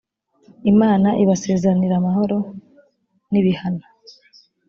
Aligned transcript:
imana 0.71 1.09
ibasezeranira 1.23 1.93
amahoro 1.97 2.37
nibihana 3.31 3.85